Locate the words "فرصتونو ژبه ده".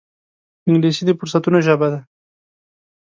1.19-1.99